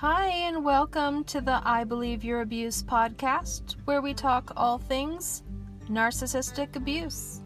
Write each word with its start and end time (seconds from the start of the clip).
Hi, 0.00 0.28
and 0.28 0.64
welcome 0.64 1.24
to 1.24 1.40
the 1.40 1.60
I 1.64 1.82
Believe 1.82 2.22
Your 2.22 2.42
Abuse 2.42 2.84
podcast, 2.84 3.74
where 3.84 4.00
we 4.00 4.14
talk 4.14 4.52
all 4.56 4.78
things 4.78 5.42
narcissistic 5.90 6.76
abuse. 6.76 7.40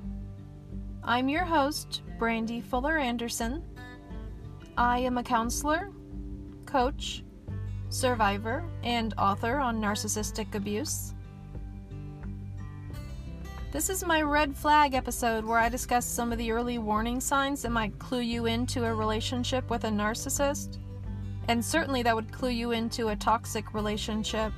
I'm 1.02 1.30
your 1.30 1.44
host, 1.44 2.02
Brandy 2.18 2.60
Fuller 2.60 2.98
Anderson. 2.98 3.64
I 4.76 4.98
am 4.98 5.16
a 5.16 5.22
counselor, 5.22 5.92
coach, 6.66 7.24
survivor, 7.88 8.62
and 8.82 9.14
author 9.16 9.56
on 9.56 9.80
narcissistic 9.80 10.54
abuse. 10.54 11.14
This 13.70 13.88
is 13.88 14.04
my 14.04 14.20
red 14.20 14.54
flag 14.54 14.92
episode 14.92 15.46
where 15.46 15.58
I 15.58 15.70
discuss 15.70 16.04
some 16.04 16.32
of 16.32 16.36
the 16.36 16.52
early 16.52 16.76
warning 16.76 17.18
signs 17.18 17.62
that 17.62 17.70
might 17.70 17.98
clue 17.98 18.20
you 18.20 18.44
into 18.44 18.84
a 18.84 18.94
relationship 18.94 19.70
with 19.70 19.84
a 19.84 19.88
narcissist 19.88 20.81
and 21.48 21.64
certainly 21.64 22.02
that 22.02 22.14
would 22.14 22.32
clue 22.32 22.50
you 22.50 22.70
into 22.72 23.08
a 23.08 23.16
toxic 23.16 23.74
relationship. 23.74 24.52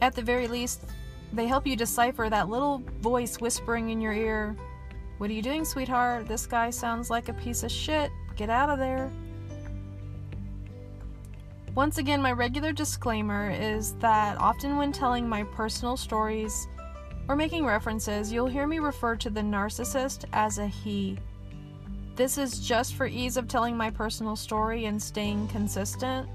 At 0.00 0.14
the 0.14 0.22
very 0.22 0.48
least, 0.48 0.84
they 1.32 1.46
help 1.46 1.66
you 1.66 1.76
decipher 1.76 2.28
that 2.28 2.48
little 2.48 2.82
voice 3.00 3.40
whispering 3.40 3.90
in 3.90 4.00
your 4.00 4.12
ear 4.12 4.56
What 5.18 5.30
are 5.30 5.34
you 5.34 5.42
doing, 5.42 5.64
sweetheart? 5.64 6.26
This 6.26 6.46
guy 6.46 6.70
sounds 6.70 7.10
like 7.10 7.28
a 7.28 7.34
piece 7.34 7.62
of 7.62 7.70
shit. 7.70 8.10
Get 8.36 8.48
out 8.48 8.70
of 8.70 8.78
there. 8.78 9.10
Once 11.74 11.98
again, 11.98 12.20
my 12.20 12.32
regular 12.32 12.72
disclaimer 12.72 13.50
is 13.50 13.92
that 13.96 14.36
often 14.38 14.76
when 14.76 14.92
telling 14.92 15.28
my 15.28 15.44
personal 15.44 15.96
stories 15.96 16.66
or 17.28 17.36
making 17.36 17.64
references, 17.64 18.32
you'll 18.32 18.48
hear 18.48 18.66
me 18.66 18.80
refer 18.80 19.14
to 19.14 19.30
the 19.30 19.40
narcissist 19.40 20.24
as 20.32 20.58
a 20.58 20.66
he. 20.66 21.16
This 22.16 22.38
is 22.38 22.60
just 22.60 22.94
for 22.94 23.06
ease 23.06 23.36
of 23.36 23.48
telling 23.48 23.76
my 23.76 23.90
personal 23.90 24.36
story 24.36 24.84
and 24.84 25.00
staying 25.00 25.48
consistent. 25.48 26.28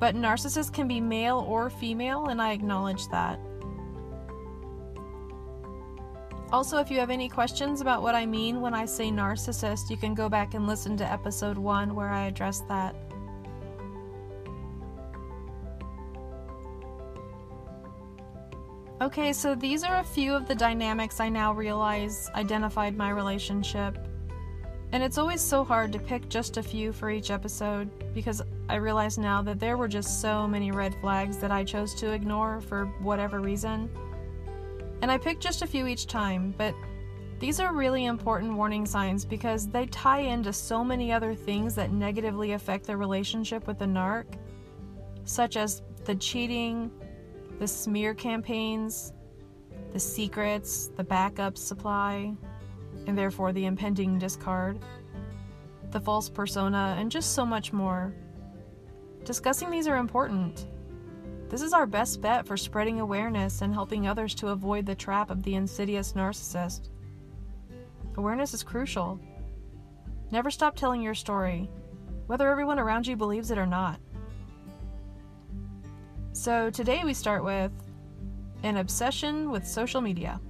But 0.00 0.16
narcissists 0.16 0.72
can 0.72 0.88
be 0.88 1.00
male 1.00 1.44
or 1.48 1.70
female, 1.70 2.26
and 2.26 2.42
I 2.42 2.52
acknowledge 2.52 3.08
that. 3.08 3.38
Also, 6.52 6.78
if 6.78 6.90
you 6.90 7.00
have 7.00 7.10
any 7.10 7.28
questions 7.28 7.80
about 7.80 8.02
what 8.02 8.14
I 8.14 8.26
mean 8.26 8.60
when 8.60 8.74
I 8.74 8.84
say 8.84 9.10
narcissist, 9.10 9.90
you 9.90 9.96
can 9.96 10.14
go 10.14 10.28
back 10.28 10.54
and 10.54 10.66
listen 10.66 10.96
to 10.98 11.10
episode 11.10 11.58
1 11.58 11.94
where 11.94 12.10
I 12.10 12.26
address 12.26 12.60
that. 12.68 12.94
Okay, 19.00 19.32
so 19.32 19.54
these 19.54 19.82
are 19.84 19.98
a 19.98 20.04
few 20.04 20.32
of 20.32 20.46
the 20.46 20.54
dynamics 20.54 21.18
I 21.18 21.28
now 21.28 21.52
realize 21.52 22.30
identified 22.34 22.96
my 22.96 23.10
relationship. 23.10 23.98
And 24.94 25.02
it's 25.02 25.18
always 25.18 25.40
so 25.40 25.64
hard 25.64 25.92
to 25.94 25.98
pick 25.98 26.28
just 26.28 26.56
a 26.56 26.62
few 26.62 26.92
for 26.92 27.10
each 27.10 27.32
episode 27.32 27.90
because 28.14 28.40
I 28.68 28.76
realize 28.76 29.18
now 29.18 29.42
that 29.42 29.58
there 29.58 29.76
were 29.76 29.88
just 29.88 30.20
so 30.20 30.46
many 30.46 30.70
red 30.70 30.94
flags 31.00 31.36
that 31.38 31.50
I 31.50 31.64
chose 31.64 31.96
to 31.96 32.12
ignore 32.12 32.60
for 32.60 32.84
whatever 33.00 33.40
reason. 33.40 33.90
And 35.02 35.10
I 35.10 35.18
picked 35.18 35.42
just 35.42 35.62
a 35.62 35.66
few 35.66 35.88
each 35.88 36.06
time, 36.06 36.54
but 36.56 36.76
these 37.40 37.58
are 37.58 37.74
really 37.74 38.04
important 38.04 38.54
warning 38.54 38.86
signs 38.86 39.24
because 39.24 39.66
they 39.66 39.86
tie 39.86 40.20
into 40.20 40.52
so 40.52 40.84
many 40.84 41.10
other 41.10 41.34
things 41.34 41.74
that 41.74 41.90
negatively 41.90 42.52
affect 42.52 42.86
the 42.86 42.96
relationship 42.96 43.66
with 43.66 43.80
the 43.80 43.86
narc, 43.86 44.26
such 45.24 45.56
as 45.56 45.82
the 46.04 46.14
cheating, 46.14 46.88
the 47.58 47.66
smear 47.66 48.14
campaigns, 48.14 49.12
the 49.92 49.98
secrets, 49.98 50.92
the 50.96 51.02
backup 51.02 51.58
supply, 51.58 52.32
and 53.06 53.16
therefore 53.16 53.52
the 53.52 53.66
impending 53.66 54.18
discard, 54.18 54.78
the 55.90 56.00
false 56.00 56.28
persona, 56.28 56.96
and 56.98 57.10
just 57.10 57.34
so 57.34 57.44
much 57.46 57.72
more. 57.72 58.14
Discussing 59.24 59.70
these 59.70 59.86
are 59.86 59.96
important. 59.96 60.66
This 61.48 61.62
is 61.62 61.72
our 61.72 61.86
best 61.86 62.20
bet 62.20 62.46
for 62.46 62.56
spreading 62.56 63.00
awareness 63.00 63.62
and 63.62 63.72
helping 63.72 64.06
others 64.06 64.34
to 64.36 64.48
avoid 64.48 64.86
the 64.86 64.94
trap 64.94 65.30
of 65.30 65.42
the 65.42 65.54
insidious 65.54 66.14
narcissist. 66.14 66.88
Awareness 68.16 68.54
is 68.54 68.62
crucial. 68.62 69.20
Never 70.30 70.50
stop 70.50 70.74
telling 70.74 71.00
your 71.00 71.14
story, 71.14 71.70
whether 72.26 72.50
everyone 72.50 72.78
around 72.78 73.06
you 73.06 73.16
believes 73.16 73.50
it 73.50 73.58
or 73.58 73.66
not. 73.66 74.00
So, 76.32 76.70
today 76.70 77.04
we 77.04 77.14
start 77.14 77.44
with 77.44 77.70
an 78.64 78.78
obsession 78.78 79.50
with 79.50 79.66
social 79.66 80.00
media. 80.00 80.40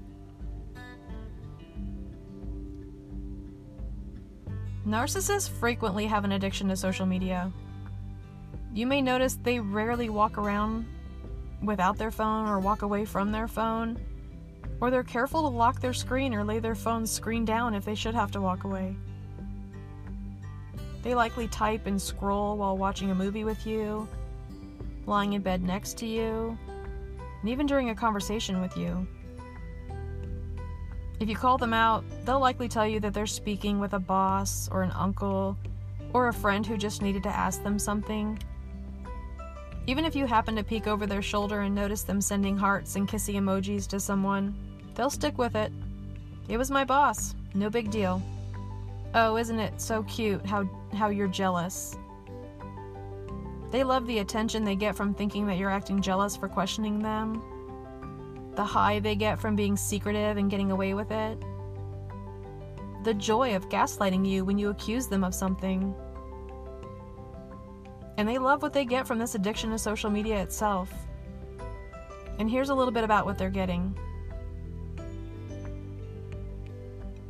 Narcissists 4.87 5.49
frequently 5.49 6.07
have 6.07 6.25
an 6.25 6.33
addiction 6.33 6.69
to 6.69 6.77
social 6.77 7.07
media. 7.07 7.51
You 8.75 8.87
may 8.87 9.01
notice 9.01 9.37
they 9.37 9.59
rarely 9.59 10.11
walk 10.11 10.37
around 10.37 10.87
without 11.63 11.97
their 11.97 12.11
phone 12.11 12.47
or 12.47 12.59
walk 12.59 12.83
away 12.83 13.07
from 13.07 13.33
their 13.33 13.49
phone, 13.49 13.99
or 14.81 14.91
they're 14.91 15.03
careful 15.03 15.43
to 15.43 15.49
lock 15.49 15.81
their 15.81 15.95
screen 15.95 16.35
or 16.35 16.45
lay 16.45 16.59
their 16.59 16.75
phone's 16.75 17.11
screen 17.11 17.47
down 17.47 17.75
if 17.75 17.85
they 17.85 17.95
should 17.95 18.15
have 18.15 18.31
to 18.33 18.43
walk 18.43 18.65
away. 18.65 18.95
They 21.03 21.15
likely 21.15 21.49
type 21.49 21.87
and 21.87 22.01
scroll 22.01 22.59
while 22.59 22.77
watching 22.77 23.11
a 23.11 23.15
movie 23.15 23.45
with 23.45 23.67
you, 23.67 24.07
lying 25.07 25.33
in 25.33 25.41
bed 25.41 25.63
next 25.63 25.97
to 25.99 26.07
you, 26.07 26.59
and 27.41 27.49
even 27.49 27.67
during 27.67 27.89
a 27.89 27.95
conversation 27.95 28.61
with 28.61 28.77
you. 28.77 29.07
If 31.21 31.29
you 31.29 31.37
call 31.37 31.59
them 31.59 31.73
out, 31.73 32.05
they'll 32.25 32.41
likely 32.41 32.69
tell 32.69 32.87
you 32.87 32.99
that 33.01 33.15
they're 33.15 33.27
speaking 33.27 33.79
with 33.79 33.93
a 33.93 33.99
boss 33.99 34.69
or 34.71 34.83
an 34.83 34.91
uncle 34.93 35.57
or 36.13 36.29
a 36.29 36.33
friend 36.33 36.67
who 36.67 36.77
just 36.77 37.03
needed 37.03 37.23
to 37.23 37.29
ask 37.29 37.63
them 37.63 37.79
something. 37.79 38.39
Even 39.87 40.05
if 40.05 40.17
you 40.17 40.27
happen 40.27 40.57
to 40.57 40.65
peek 40.65 40.87
over 40.87 41.07
their 41.07 41.23
shoulder 41.23 41.61
and 41.61 41.75
notice 41.75 42.03
them 42.03 42.21
sending 42.21 42.57
hearts 42.57 42.97
and 42.97 43.09
kissy 43.09 43.35
emojis 43.35 43.87
to 43.89 44.01
someone, 44.01 44.55
they'll 44.95 45.11
stick 45.11 45.39
with 45.39 45.55
it. 45.55 45.73
It 46.49 46.57
was 46.57 46.71
my 46.71 46.85
boss, 46.85 47.35
no 47.55 47.71
big 47.71 47.91
deal. 47.91 48.23
Oh, 49.15 49.37
isn't 49.37 49.61
it 49.61 49.81
so 49.81 50.03
cute 50.05 50.45
how, 50.45 50.65
how 50.95 51.09
you're 51.11 51.29
jealous? 51.29 51.97
They 53.71 53.85
love 53.85 54.07
the 54.07 54.19
attention 54.19 54.65
they 54.65 54.77
get 54.77 54.97
from 54.97 55.15
thinking 55.15 55.47
that 55.47 55.59
you're 55.59 55.71
acting 55.71 56.03
jealous 56.03 56.37
for 56.37 56.49
questioning 56.49 57.01
them 57.01 57.43
the 58.57 58.65
high 58.65 59.01
they 59.01 59.17
get 59.17 59.39
from 59.39 59.57
being 59.57 59.77
secretive 59.77 60.37
and 60.37 60.51
getting 60.51 60.71
away 60.71 60.95
with 60.95 61.11
it, 61.11 61.39
the 63.05 63.15
joy 63.15 63.55
of 63.55 63.69
gaslighting 63.69 64.27
you 64.27 64.45
when 64.45 64.59
you 64.59 64.71
accuse 64.71 65.07
them 65.07 65.25
of 65.25 65.35
something. 65.35 65.95
And 68.17 68.29
they 68.29 68.39
love 68.39 68.63
what 68.63 68.73
they 68.73 68.85
get 68.85 69.07
from 69.07 69.19
this 69.19 69.35
addiction 69.35 69.71
to 69.71 69.79
social 69.79 70.11
media 70.11 70.41
itself. 70.41 70.93
And 72.39 72.51
here's 72.51 72.69
a 72.71 72.75
little 72.75 72.93
bit 72.93 73.05
about 73.05 73.27
what 73.27 73.37
they're 73.39 73.51
getting. 73.51 73.97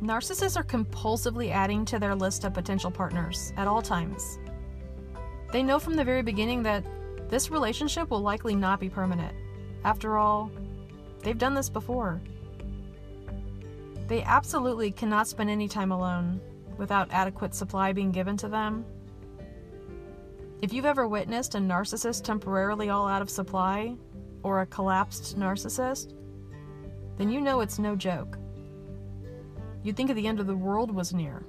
Narcissists 0.01 0.57
are 0.57 0.63
compulsively 0.63 1.51
adding 1.51 1.85
to 1.85 1.97
their 1.97 2.15
list 2.15 2.43
of 2.43 2.53
potential 2.53 2.91
partners 2.91 3.53
at 3.57 3.67
all 3.67 3.81
times. 3.81 4.39
They 5.51 5.63
know 5.63 5.79
from 5.79 5.95
the 5.95 6.03
very 6.03 6.21
beginning 6.21 6.63
that 6.63 6.83
this 7.29 7.49
relationship 7.49 8.11
will 8.11 8.21
likely 8.21 8.55
not 8.55 8.79
be 8.79 8.89
permanent. 8.89 9.33
After 9.83 10.17
all, 10.17 10.51
They've 11.25 11.35
done 11.35 11.55
this 11.55 11.69
before. 11.69 12.21
They 14.07 14.21
absolutely 14.21 14.91
cannot 14.91 15.27
spend 15.27 15.49
any 15.49 15.67
time 15.67 15.91
alone 15.91 16.39
without 16.77 17.11
adequate 17.11 17.55
supply 17.55 17.93
being 17.93 18.11
given 18.11 18.37
to 18.37 18.47
them. 18.47 18.85
If 20.61 20.71
you've 20.71 20.85
ever 20.85 21.07
witnessed 21.07 21.55
a 21.55 21.57
narcissist 21.57 22.23
temporarily 22.23 22.89
all 22.89 23.07
out 23.07 23.23
of 23.23 23.31
supply, 23.31 23.95
or 24.43 24.61
a 24.61 24.67
collapsed 24.67 25.39
narcissist, 25.39 26.13
then 27.17 27.31
you 27.31 27.41
know 27.41 27.61
it's 27.61 27.79
no 27.79 27.95
joke. 27.95 28.37
You'd 29.81 29.97
think 29.97 30.13
the 30.13 30.27
end 30.27 30.39
of 30.39 30.45
the 30.45 30.55
world 30.55 30.91
was 30.91 31.11
near. 31.11 31.43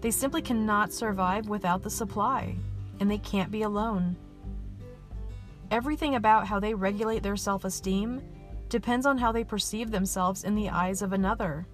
They 0.00 0.10
simply 0.10 0.40
cannot 0.40 0.94
survive 0.94 1.50
without 1.50 1.82
the 1.82 1.90
supply, 1.90 2.56
and 2.98 3.10
they 3.10 3.18
can't 3.18 3.50
be 3.50 3.60
alone. 3.60 4.16
Everything 5.70 6.16
about 6.16 6.46
how 6.46 6.58
they 6.58 6.74
regulate 6.74 7.22
their 7.22 7.36
self 7.36 7.64
esteem 7.64 8.20
depends 8.68 9.06
on 9.06 9.18
how 9.18 9.30
they 9.32 9.44
perceive 9.44 9.90
themselves 9.90 10.44
in 10.44 10.54
the 10.54 10.68
eyes 10.68 11.02
of 11.02 11.12
another. 11.12 11.66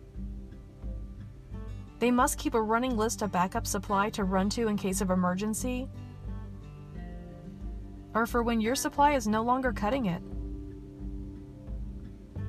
They 1.99 2.11
must 2.11 2.39
keep 2.39 2.55
a 2.55 2.61
running 2.61 2.97
list 2.97 3.23
of 3.23 3.33
backup 3.33 3.67
supply 3.67 4.11
to 4.11 4.25
run 4.25 4.51
to 4.51 4.69
in 4.69 4.77
case 4.77 5.01
of 5.01 5.11
emergency, 5.11 5.89
or 8.15 8.27
for 8.27 8.43
when 8.43 8.61
your 8.61 8.75
supply 8.75 9.13
is 9.13 9.27
no 9.27 9.43
longer 9.43 9.73
cutting 9.73 10.07
it. 10.07 10.23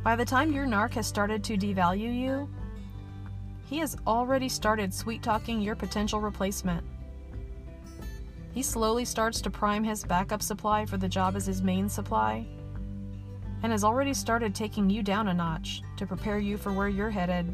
By 0.03 0.15
the 0.15 0.25
time 0.25 0.51
your 0.51 0.65
narc 0.65 0.93
has 0.93 1.07
started 1.07 1.43
to 1.45 1.57
devalue 1.57 2.13
you, 2.17 2.49
he 3.65 3.79
has 3.79 3.97
already 4.05 4.47
started 4.47 4.93
sweet 4.93 5.21
talking 5.21 5.61
your 5.61 5.75
potential 5.75 6.21
replacement. 6.21 6.85
He 8.57 8.63
slowly 8.63 9.05
starts 9.05 9.39
to 9.41 9.51
prime 9.51 9.83
his 9.83 10.03
backup 10.03 10.41
supply 10.41 10.83
for 10.87 10.97
the 10.97 11.07
job 11.07 11.35
as 11.35 11.45
his 11.45 11.61
main 11.61 11.87
supply, 11.87 12.43
and 13.61 13.71
has 13.71 13.83
already 13.83 14.15
started 14.15 14.55
taking 14.55 14.89
you 14.89 15.03
down 15.03 15.27
a 15.27 15.33
notch 15.35 15.83
to 15.95 16.07
prepare 16.07 16.39
you 16.39 16.57
for 16.57 16.73
where 16.73 16.87
you're 16.89 17.11
headed 17.11 17.53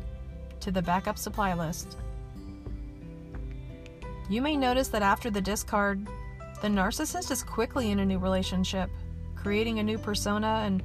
to 0.62 0.72
the 0.72 0.82
backup 0.82 1.18
supply 1.18 1.56
list. 1.56 1.98
You 4.30 4.42
may 4.42 4.56
notice 4.56 4.88
that 4.88 5.02
after 5.02 5.30
the 5.30 5.42
discard, 5.42 6.08
the 6.62 6.70
narcissist 6.70 7.32
is 7.32 7.44
quickly 7.44 7.92
in 7.92 8.00
a 8.00 8.06
new 8.06 8.18
relationship, 8.18 8.90
creating 9.36 9.80
a 9.80 9.84
new 9.84 9.98
persona 9.98 10.64
and 10.66 10.82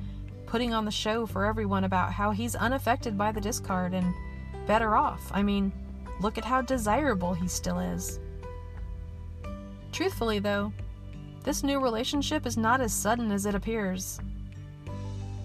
putting 0.46 0.74
on 0.74 0.84
the 0.84 0.90
show 0.90 1.26
for 1.26 1.46
everyone 1.46 1.84
about 1.84 2.12
how 2.12 2.32
he's 2.32 2.56
unaffected 2.56 3.16
by 3.16 3.30
the 3.30 3.40
discard 3.40 3.94
and 3.94 4.12
better 4.66 4.96
off. 4.96 5.30
I 5.32 5.44
mean, 5.44 5.72
look 6.20 6.38
at 6.38 6.44
how 6.44 6.62
desirable 6.62 7.34
he 7.34 7.46
still 7.46 7.78
is. 7.78 8.18
Truthfully, 9.92 10.38
though, 10.38 10.72
this 11.44 11.62
new 11.62 11.80
relationship 11.80 12.46
is 12.46 12.56
not 12.56 12.80
as 12.80 12.92
sudden 12.92 13.32
as 13.32 13.46
it 13.46 13.54
appears. 13.54 14.20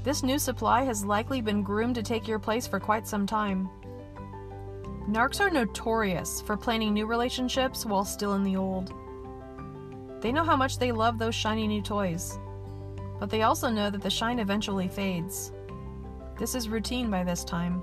This 0.04 0.22
new 0.22 0.38
supply 0.38 0.84
has 0.84 1.06
likely 1.06 1.40
been 1.42 1.64
groomed 1.64 1.96
to 1.96 2.04
take 2.04 2.28
your 2.28 2.40
place 2.40 2.68
for 2.68 2.80
quite 2.80 3.08
some 3.08 3.26
time. 3.26 3.70
Narcs 5.10 5.40
are 5.40 5.50
notorious 5.50 6.42
for 6.42 6.58
planning 6.58 6.94
new 6.94 7.06
relationships 7.06 7.86
while 7.86 8.04
still 8.04 8.34
in 8.34 8.44
the 8.44 8.58
old. 8.58 8.94
They 10.22 10.32
know 10.32 10.44
how 10.44 10.56
much 10.56 10.78
they 10.78 10.92
love 10.92 11.18
those 11.18 11.36
shiny 11.36 11.68
new 11.68 11.82
toys, 11.82 12.38
but 13.20 13.30
they 13.30 13.44
also 13.44 13.70
know 13.70 13.90
that 13.90 14.02
the 14.02 14.10
shine 14.10 14.40
eventually 14.40 14.88
fades. 14.88 15.52
This 16.38 16.56
is 16.56 16.70
routine 16.70 17.10
by 17.10 17.24
this 17.24 17.44
time, 17.44 17.82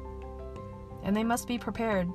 and 1.03 1.17
they 1.17 1.25
must 1.25 1.47
be 1.47 1.59
prepared 1.59 2.09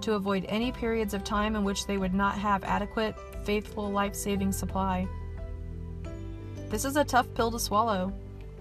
to 0.00 0.14
avoid 0.14 0.46
any 0.48 0.72
periods 0.72 1.14
of 1.14 1.24
time 1.24 1.56
in 1.56 1.64
which 1.64 1.86
they 1.86 1.98
would 1.98 2.14
not 2.14 2.36
have 2.38 2.64
adequate, 2.64 3.16
faithful, 3.44 3.90
life 3.90 4.14
saving 4.14 4.52
supply. 4.52 5.06
This 6.68 6.84
is 6.84 6.96
a 6.96 7.04
tough 7.04 7.32
pill 7.34 7.50
to 7.50 7.58
swallow, 7.58 8.12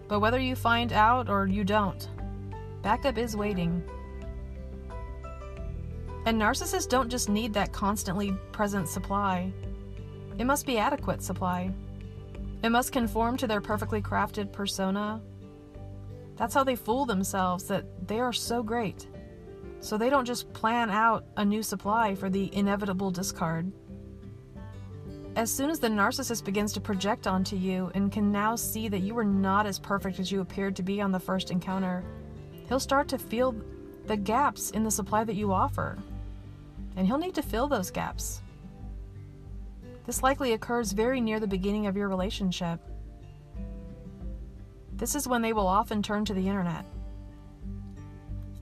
but 0.08 0.20
whether 0.20 0.40
you 0.40 0.56
find 0.56 0.94
out 0.94 1.30
or 1.30 1.48
you 1.48 1.64
don't, 1.64 2.10
backup 2.82 3.18
is 3.18 3.36
waiting. 3.36 3.84
And 6.26 6.42
narcissists 6.42 6.88
don't 6.88 7.10
just 7.10 7.30
need 7.30 7.54
that 7.54 7.74
constantly 7.74 8.34
present 8.52 8.88
supply, 8.88 9.52
it 10.38 10.46
must 10.46 10.66
be 10.66 10.78
adequate 10.78 11.22
supply. 11.22 11.72
It 12.64 12.70
must 12.70 12.92
conform 12.92 13.38
to 13.38 13.48
their 13.48 13.62
perfectly 13.62 14.02
crafted 14.02 14.52
persona. 14.52 15.22
That's 16.38 16.54
how 16.54 16.64
they 16.64 16.76
fool 16.76 17.06
themselves 17.06 17.66
that 17.66 18.08
they 18.08 18.20
are 18.20 18.34
so 18.34 18.64
great. 18.64 19.08
So 19.80 19.98
they 19.98 20.10
don't 20.10 20.26
just 20.26 20.52
plan 20.54 20.90
out 20.90 21.26
a 21.38 21.46
new 21.46 21.62
supply 21.62 22.16
for 22.16 22.30
the 22.30 22.50
inevitable 22.56 23.12
discard. 23.12 23.72
As 25.36 25.52
soon 25.52 25.72
as 25.72 25.80
the 25.80 25.88
narcissist 25.88 26.44
begins 26.46 26.74
to 26.74 26.82
project 26.82 27.26
onto 27.26 27.56
you 27.56 27.92
and 27.96 28.12
can 28.12 28.32
now 28.32 28.56
see 28.56 28.88
that 28.88 29.00
you 29.00 29.18
are 29.18 29.24
not 29.24 29.66
as 29.66 29.80
perfect 29.80 30.20
as 30.20 30.32
you 30.32 30.42
appeared 30.42 30.76
to 30.76 30.84
be 30.84 31.02
on 31.02 31.12
the 31.12 31.20
first 31.20 31.50
encounter, 31.50 32.04
he'll 32.70 32.80
start 32.80 33.08
to 33.08 33.18
feel 33.18 33.56
the 34.06 34.16
gaps 34.16 34.70
in 34.72 34.84
the 34.84 34.92
supply 34.92 35.24
that 35.24 35.36
you 35.36 35.52
offer. 35.52 35.98
And 36.96 37.08
he'll 37.08 37.18
need 37.18 37.34
to 37.34 37.42
fill 37.42 37.68
those 37.68 37.90
gaps. 37.90 38.42
This 40.06 40.22
likely 40.22 40.54
occurs 40.54 40.92
very 40.92 41.20
near 41.20 41.40
the 41.40 41.48
beginning 41.48 41.88
of 41.88 41.98
your 41.98 42.10
relationship. 42.10 42.80
This 44.96 45.16
is 45.16 45.28
when 45.28 45.42
they 45.42 45.54
will 45.54 45.66
often 45.66 46.04
turn 46.04 46.26
to 46.26 46.36
the 46.36 46.48
internet. 46.48 46.86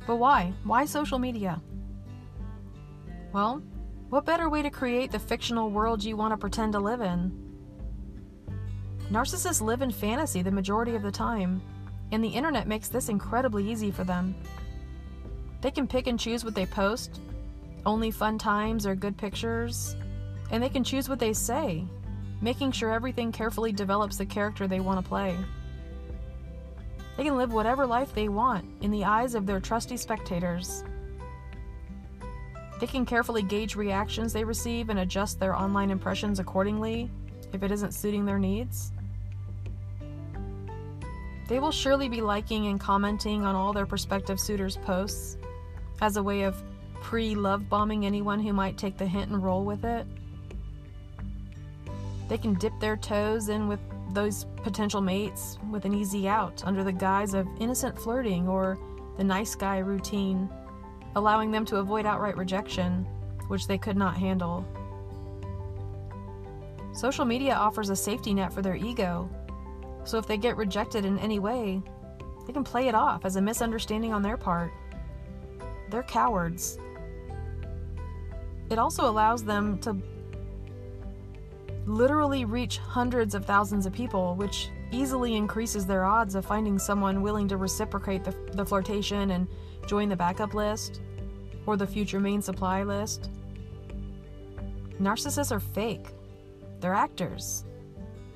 But 0.08 0.16
why? 0.16 0.54
Why 0.64 0.86
social 0.86 1.20
media? 1.20 1.62
Well, 3.34 3.62
what 4.12 4.26
better 4.26 4.50
way 4.50 4.62
to 4.62 4.70
create 4.70 5.10
the 5.10 5.18
fictional 5.18 5.70
world 5.70 6.04
you 6.04 6.18
want 6.18 6.34
to 6.34 6.38
pretend 6.38 6.74
to 6.74 6.80
live 6.80 7.00
in? 7.00 7.32
Narcissists 9.10 9.62
live 9.62 9.82
in 9.82 9.90
fantasy 9.90 10.42
the 10.42 10.52
majority 10.52 10.96
of 10.96 11.02
the 11.02 11.10
time, 11.10 11.62
and 12.12 12.22
the 12.22 12.28
internet 12.28 12.68
makes 12.68 12.90
this 12.90 13.08
incredibly 13.08 13.72
easy 13.72 13.90
for 13.90 14.04
them. 14.04 14.36
They 15.62 15.72
can 15.72 15.88
pick 15.88 16.08
and 16.08 16.20
choose 16.20 16.44
what 16.44 16.56
they 16.56 16.66
post, 16.66 17.22
only 17.86 18.12
fun 18.12 18.38
times 18.38 18.86
or 18.86 18.96
good 18.96 19.18
pictures, 19.18 19.96
and 20.52 20.62
they 20.62 20.70
can 20.70 20.84
choose 20.84 21.08
what 21.08 21.20
they 21.20 21.32
say, 21.32 21.86
making 22.42 22.74
sure 22.74 22.92
everything 22.92 23.32
carefully 23.32 23.72
develops 23.72 24.18
the 24.18 24.26
character 24.26 24.68
they 24.68 24.82
want 24.82 25.02
to 25.02 25.08
play. 25.08 25.38
They 27.16 27.24
can 27.24 27.38
live 27.38 27.54
whatever 27.54 27.86
life 27.86 28.14
they 28.14 28.28
want 28.28 28.66
in 28.82 28.92
the 28.92 29.06
eyes 29.06 29.36
of 29.36 29.46
their 29.46 29.62
trusty 29.62 29.96
spectators. 29.96 30.84
They 32.82 32.88
can 32.88 33.06
carefully 33.06 33.44
gauge 33.44 33.76
reactions 33.76 34.34
they 34.34 34.44
receive 34.44 34.90
and 34.90 34.98
adjust 34.98 35.40
their 35.40 35.56
online 35.56 35.92
impressions 35.92 36.40
accordingly 36.40 37.12
if 37.54 37.62
it 37.62 37.72
isn't 37.72 37.94
suiting 37.94 38.26
their 38.26 38.40
needs. 38.40 38.92
They 41.48 41.60
will 41.60 41.72
surely 41.72 42.10
be 42.10 42.22
liking 42.22 42.66
and 42.66 42.80
commenting 42.80 43.44
on 43.44 43.56
all 43.56 43.72
their 43.72 43.86
prospective 43.86 44.40
suitors' 44.40 44.78
posts 44.78 45.38
as 46.02 46.18
a 46.18 46.24
way 46.24 46.42
of 46.42 46.64
pre 47.02 47.36
love 47.36 47.70
bombing 47.70 48.04
anyone 48.04 48.40
who 48.40 48.52
might 48.52 48.80
take 48.80 48.98
the 48.98 49.06
hint 49.06 49.30
and 49.30 49.44
roll 49.44 49.64
with 49.64 49.86
it. 49.86 50.08
They 52.30 52.40
can 52.40 52.56
dip 52.56 52.74
their 52.80 52.98
toes 52.98 53.50
in 53.50 53.68
with 53.68 53.80
those 54.12 54.48
potential 54.64 55.02
mates 55.02 55.60
with 55.70 55.86
an 55.86 55.94
easy 55.94 56.28
out 56.28 56.64
under 56.66 56.84
the 56.84 56.92
guise 56.92 57.36
of 57.36 57.48
innocent 57.60 58.00
flirting 58.00 58.48
or 58.48 58.80
the 59.18 59.24
nice 59.24 59.54
guy 59.54 59.78
routine 59.78 60.50
allowing 61.16 61.52
them 61.52 61.66
to 61.66 61.78
avoid 61.78 62.06
outright 62.06 62.38
rejection, 62.38 63.06
which 63.48 63.68
they 63.68 63.78
could 63.78 63.98
not 63.98 64.16
handle. 64.16 64.66
Social 66.94 67.26
media 67.26 67.54
offers 67.54 67.90
a 67.90 67.96
safety 67.96 68.34
net 68.34 68.54
for 68.54 68.62
their 68.62 68.76
ego, 68.76 69.30
so 70.04 70.18
if 70.18 70.28
they 70.28 70.38
get 70.38 70.58
rejected 70.58 71.06
in 71.06 71.20
any 71.20 71.40
way, 71.40 71.82
they 72.46 72.54
can 72.54 72.64
play 72.64 72.88
it 72.88 72.96
off 72.96 73.26
as 73.26 73.36
a 73.36 73.42
misunderstanding 73.42 74.14
on 74.14 74.22
their 74.22 74.38
part. 74.38 74.72
They're 75.90 76.04
cowards. 76.04 76.80
It 78.70 78.80
also 78.80 79.10
allows 79.10 79.44
them 79.44 79.80
to 79.80 79.98
literally 81.86 82.46
reach 82.46 82.78
hundreds 82.78 83.36
of 83.36 83.46
thousands 83.46 83.86
of 83.86 83.94
people, 83.94 84.36
which 84.36 84.70
easily 84.92 85.36
increases 85.36 85.86
their 85.86 86.06
odds 86.06 86.36
of 86.36 86.46
finding 86.46 86.78
someone 86.78 87.22
willing 87.22 87.48
to 87.48 87.58
reciprocate 87.58 88.24
the, 88.24 88.36
the 88.54 88.66
flirtation 88.66 89.32
and 89.32 89.48
join 89.88 90.10
the 90.10 90.16
backup 90.16 90.54
list 90.54 91.02
or 91.66 91.78
the 91.78 91.88
future 91.88 92.20
main 92.20 92.42
supply 92.42 92.84
list. 92.84 93.30
Narcissists 95.00 95.52
are 95.52 95.60
fake, 95.60 96.08
they're 96.80 96.94
actors. 96.94 97.66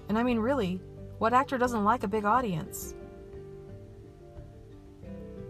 And 0.10 0.18
I 0.18 0.24
mean, 0.24 0.40
really, 0.40 0.82
what 1.18 1.34
actor 1.34 1.58
doesn't 1.58 1.84
like 1.84 2.04
a 2.04 2.08
big 2.08 2.26
audience? 2.26 2.96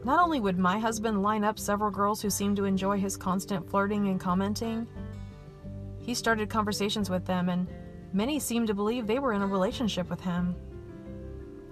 Not 0.04 0.24
only 0.24 0.40
would 0.40 0.60
my 0.60 0.78
husband 0.78 1.24
line 1.24 1.44
up 1.44 1.58
several 1.58 1.90
girls 1.90 2.22
who 2.22 2.30
seemed 2.30 2.58
to 2.58 2.66
enjoy 2.66 3.00
his 3.00 3.18
constant 3.18 3.68
flirting 3.68 4.08
and 4.08 4.20
commenting, 4.20 4.88
he 6.00 6.14
started 6.14 6.50
conversations 6.50 7.10
with 7.10 7.26
them, 7.26 7.50
and 7.50 7.68
many 8.14 8.40
seemed 8.40 8.68
to 8.68 8.76
believe 8.76 9.08
they 9.08 9.18
were 9.18 9.34
in 9.34 9.42
a 9.42 9.48
relationship 9.48 10.08
with 10.08 10.22
him. 10.22 10.56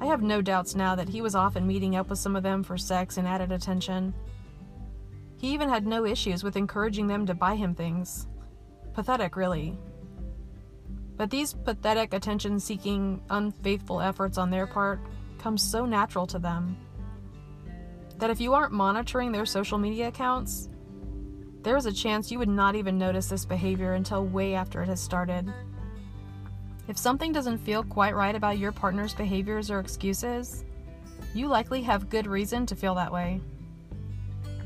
I 0.03 0.07
have 0.07 0.22
no 0.22 0.41
doubts 0.41 0.75
now 0.75 0.95
that 0.95 1.07
he 1.07 1.22
was 1.22 1.33
often 1.33 1.65
meeting 1.65 1.95
up 1.95 2.10
with 2.10 2.19
some 2.19 2.36
of 2.36 2.43
them 2.43 2.62
for 2.62 2.77
sex 2.77 3.15
and 3.15 3.25
added 3.25 3.53
attention. 3.53 4.13
He 5.38 5.53
even 5.53 5.69
had 5.69 5.88
no 5.88 6.03
issues 6.03 6.43
with 6.43 6.57
encouraging 6.57 7.07
them 7.07 7.25
to 7.25 7.33
buy 7.33 7.55
him 7.55 7.74
things. 7.74 8.27
Pathetic, 8.93 9.38
really. 9.38 9.77
But 11.15 11.29
these 11.29 11.53
pathetic, 11.53 12.13
attention 12.13 12.60
seeking, 12.60 13.22
unfaithful 13.29 14.01
efforts 14.01 14.38
on 14.38 14.50
their 14.50 14.67
part 14.67 15.00
come 15.38 15.57
so 15.57 15.86
natural 15.86 16.27
to 16.27 16.38
them 16.38 16.75
that 18.17 18.29
if 18.29 18.41
you 18.41 18.53
aren't 18.53 18.74
monitoring 18.74 19.31
their 19.31 19.45
social 19.45 19.77
media 19.77 20.10
accounts, 20.10 20.67
there 21.62 21.77
is 21.77 21.86
a 21.86 21.93
chance 21.93 22.29
you 22.29 22.39
would 22.39 22.50
not 22.50 22.75
even 22.75 22.98
notice 22.98 23.29
this 23.29 23.45
behavior 23.45 23.93
until 23.93 24.25
way 24.25 24.53
after 24.53 24.83
it 24.83 24.89
has 24.89 25.00
started. 25.00 25.53
If 26.88 26.98
something 26.98 27.32
doesn't 27.32 27.60
feel 27.60 27.84
quite 27.84 28.16
right 28.16 28.36
about 28.36 28.58
your 28.58 28.74
partner's 28.74 29.13
behaviors 29.13 29.72
or 29.72 29.80
excuses, 29.80 30.66
you 31.34 31.48
likely 31.48 31.82
have 31.84 32.10
good 32.10 32.28
reason 32.28 32.66
to 32.66 32.75
feel 32.75 32.96
that 32.96 33.12
way. 33.12 33.40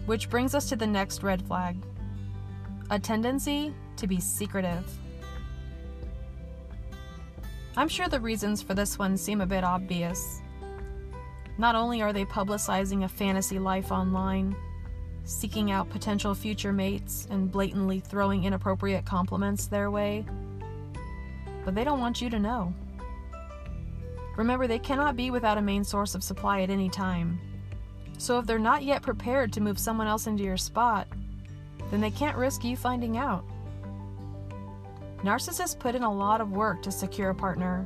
Which 0.08 0.30
brings 0.30 0.56
us 0.56 0.68
to 0.70 0.76
the 0.76 0.88
next 0.88 1.24
red 1.24 1.42
flag 1.42 1.78
a 2.90 2.98
tendency 2.98 3.74
to 3.98 4.08
be 4.08 4.20
secretive. 4.20 4.90
I'm 7.76 7.90
sure 7.90 8.08
the 8.08 8.20
reasons 8.20 8.62
for 8.62 8.74
this 8.74 8.98
one 8.98 9.18
seem 9.18 9.42
a 9.42 9.46
bit 9.46 9.64
obvious. 9.64 10.42
Not 11.58 11.76
only 11.76 12.02
are 12.02 12.14
they 12.14 12.24
publicizing 12.26 13.04
a 13.04 13.10
fantasy 13.10 13.60
life 13.60 13.92
online, 13.92 14.56
seeking 15.26 15.70
out 15.70 15.90
potential 15.90 16.34
future 16.34 16.72
mates, 16.72 17.28
and 17.30 17.52
blatantly 17.52 18.00
throwing 18.00 18.46
inappropriate 18.46 19.06
compliments 19.06 19.68
their 19.68 19.92
way, 19.92 20.26
but 21.68 21.76
they 21.76 21.84
don't 21.84 22.00
want 22.00 22.22
you 22.22 22.30
to 22.30 22.40
know. 22.40 22.74
Remember, 24.38 24.68
they 24.68 24.80
cannot 24.80 25.18
be 25.18 25.32
without 25.32 25.58
a 25.58 25.62
main 25.62 25.84
source 25.84 26.16
of 26.16 26.24
supply 26.24 26.62
at 26.62 26.70
any 26.70 26.88
time. 26.88 27.42
So 28.18 28.40
if 28.40 28.46
they're 28.46 28.58
not 28.58 28.84
yet 28.84 29.02
prepared 29.02 29.52
to 29.52 29.60
move 29.60 29.78
someone 29.78 30.08
else 30.08 30.28
into 30.28 30.46
your 30.46 30.56
spot, 30.56 31.10
then 31.92 32.00
they 32.00 32.10
can't 32.10 32.38
risk 32.38 32.64
you 32.64 32.78
finding 32.78 33.18
out. 33.18 33.44
Narcissists 35.26 35.78
put 35.78 35.94
in 35.94 36.04
a 36.04 36.14
lot 36.14 36.40
of 36.40 36.54
work 36.54 36.82
to 36.84 36.90
secure 36.90 37.32
a 37.32 37.36
partner. 37.36 37.86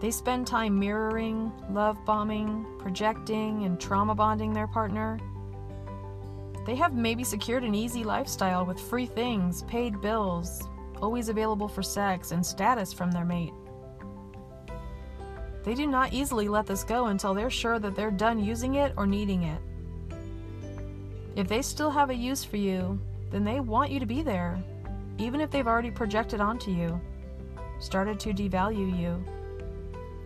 They 0.00 0.12
spend 0.12 0.46
time 0.46 0.78
mirroring, 0.78 1.50
love 1.72 1.98
bombing, 2.04 2.64
projecting, 2.78 3.64
and 3.64 3.80
trauma 3.80 4.14
bonding 4.14 4.52
their 4.52 4.68
partner. 4.68 5.18
They 6.64 6.76
have 6.76 6.94
maybe 6.94 7.24
secured 7.24 7.64
an 7.64 7.74
easy 7.74 8.04
lifestyle 8.04 8.64
with 8.64 8.78
free 8.78 9.06
things, 9.06 9.64
paid 9.64 10.00
bills, 10.00 10.68
always 11.02 11.28
available 11.28 11.68
for 11.68 11.82
sex, 11.82 12.32
and 12.32 12.44
status 12.44 12.92
from 12.92 13.10
their 13.10 13.24
mate. 13.24 13.52
They 15.64 15.74
do 15.74 15.86
not 15.86 16.12
easily 16.12 16.46
let 16.46 16.66
this 16.66 16.84
go 16.84 17.06
until 17.06 17.34
they're 17.34 17.50
sure 17.50 17.78
that 17.78 17.96
they're 17.96 18.10
done 18.10 18.42
using 18.42 18.76
it 18.76 18.92
or 18.96 19.06
needing 19.06 19.42
it. 19.42 19.60
If 21.34 21.48
they 21.48 21.60
still 21.60 21.90
have 21.90 22.10
a 22.10 22.14
use 22.14 22.44
for 22.44 22.56
you, 22.56 23.00
then 23.30 23.44
they 23.44 23.60
want 23.60 23.90
you 23.90 23.98
to 23.98 24.06
be 24.06 24.22
there, 24.22 24.62
even 25.18 25.40
if 25.40 25.50
they've 25.50 25.66
already 25.66 25.90
projected 25.90 26.40
onto 26.40 26.70
you, 26.70 27.00
started 27.80 28.20
to 28.20 28.32
devalue 28.32 28.98
you, 28.98 29.22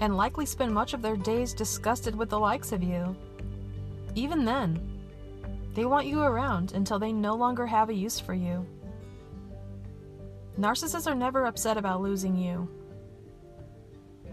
and 0.00 0.16
likely 0.16 0.46
spend 0.46 0.72
much 0.72 0.94
of 0.94 1.02
their 1.02 1.16
days 1.16 1.54
disgusted 1.54 2.14
with 2.14 2.28
the 2.28 2.38
likes 2.38 2.72
of 2.72 2.82
you. 2.82 3.16
Even 4.14 4.44
then, 4.44 4.80
they 5.74 5.84
want 5.84 6.06
you 6.06 6.20
around 6.20 6.72
until 6.74 6.98
they 6.98 7.12
no 7.12 7.34
longer 7.34 7.66
have 7.66 7.88
a 7.88 7.94
use 7.94 8.20
for 8.20 8.34
you. 8.34 8.66
Narcissists 10.58 11.06
are 11.06 11.14
never 11.14 11.46
upset 11.46 11.76
about 11.76 12.02
losing 12.02 12.36
you. 12.36 12.68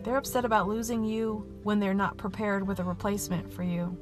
They're 0.03 0.17
upset 0.17 0.45
about 0.45 0.67
losing 0.67 1.03
you 1.03 1.45
when 1.63 1.79
they're 1.79 1.93
not 1.93 2.17
prepared 2.17 2.65
with 2.67 2.79
a 2.79 2.83
replacement 2.83 3.51
for 3.51 3.63
you. 3.63 3.97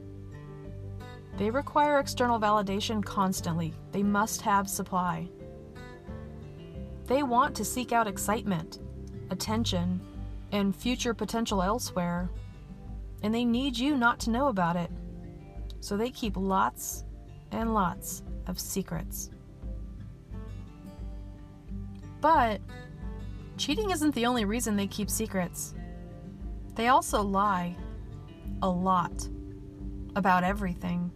They 1.37 1.49
require 1.49 1.99
external 1.99 2.39
validation 2.39 3.03
constantly. 3.03 3.73
They 3.91 4.03
must 4.03 4.41
have 4.41 4.69
supply. 4.69 5.29
They 7.07 7.23
want 7.23 7.55
to 7.55 7.65
seek 7.65 7.91
out 7.91 8.07
excitement, 8.07 8.79
attention, 9.29 9.99
and 10.51 10.75
future 10.75 11.13
potential 11.13 11.61
elsewhere, 11.61 12.29
and 13.21 13.33
they 13.33 13.45
need 13.45 13.77
you 13.77 13.97
not 13.97 14.19
to 14.21 14.29
know 14.29 14.47
about 14.47 14.75
it. 14.75 14.89
So 15.81 15.97
they 15.97 16.09
keep 16.09 16.37
lots 16.37 17.03
and 17.51 17.73
lots 17.73 18.23
of 18.47 18.59
secrets. 18.59 19.29
But 22.21 22.61
cheating 23.57 23.91
isn't 23.91 24.15
the 24.15 24.25
only 24.25 24.45
reason 24.45 24.75
they 24.75 24.87
keep 24.87 25.09
secrets. 25.09 25.73
They 26.75 26.87
also 26.87 27.21
lie 27.21 27.75
a 28.61 28.69
lot 28.69 29.27
about 30.15 30.43
everything. 30.43 31.11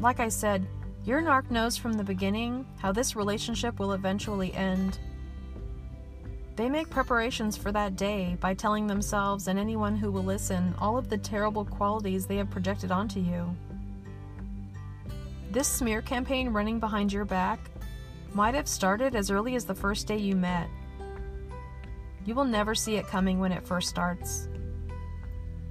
Like 0.00 0.20
I 0.20 0.28
said, 0.28 0.66
your 1.04 1.20
narc 1.22 1.50
knows 1.50 1.76
from 1.76 1.94
the 1.94 2.04
beginning 2.04 2.66
how 2.78 2.92
this 2.92 3.16
relationship 3.16 3.78
will 3.78 3.92
eventually 3.92 4.52
end. 4.54 4.98
They 6.56 6.68
make 6.68 6.90
preparations 6.90 7.56
for 7.56 7.72
that 7.72 7.96
day 7.96 8.36
by 8.40 8.54
telling 8.54 8.86
themselves 8.86 9.48
and 9.48 9.58
anyone 9.58 9.96
who 9.96 10.10
will 10.10 10.24
listen 10.24 10.74
all 10.78 10.98
of 10.98 11.08
the 11.08 11.18
terrible 11.18 11.64
qualities 11.64 12.26
they 12.26 12.36
have 12.36 12.50
projected 12.50 12.90
onto 12.90 13.20
you. 13.20 13.56
This 15.50 15.68
smear 15.68 16.02
campaign 16.02 16.50
running 16.50 16.78
behind 16.78 17.12
your 17.12 17.24
back 17.24 17.70
might 18.34 18.54
have 18.54 18.68
started 18.68 19.14
as 19.14 19.30
early 19.30 19.54
as 19.54 19.64
the 19.64 19.74
first 19.74 20.06
day 20.06 20.16
you 20.16 20.36
met. 20.36 20.68
You 22.24 22.34
will 22.34 22.44
never 22.44 22.74
see 22.74 22.96
it 22.96 23.06
coming 23.06 23.38
when 23.38 23.52
it 23.52 23.66
first 23.66 23.88
starts. 23.88 24.48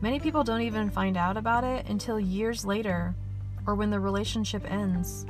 Many 0.02 0.20
people 0.20 0.44
don't 0.44 0.62
even 0.62 0.90
find 0.90 1.18
out 1.18 1.38
about 1.38 1.64
it 1.64 1.88
until 1.88 2.20
years 2.20 2.66
later 2.66 3.16
or 3.66 3.76
when 3.76 3.90
the 3.90 4.00
relationship 4.00 4.70
ends. 4.70 5.26